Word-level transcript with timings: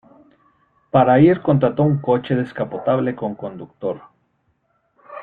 Para 0.89 1.19
ir 1.21 1.43
contrató 1.43 1.83
un 1.83 2.01
coche 2.01 2.33
descapotable 2.33 3.15
con 3.15 3.35
conductor. 3.35 4.01